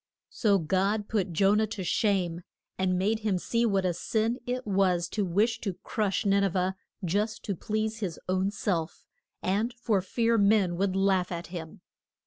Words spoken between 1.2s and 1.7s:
Jo nah